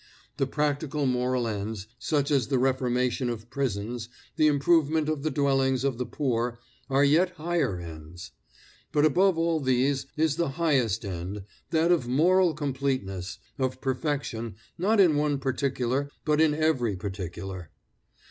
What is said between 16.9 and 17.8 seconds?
particular.